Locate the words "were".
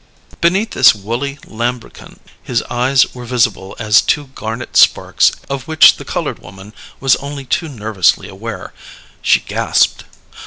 3.13-3.23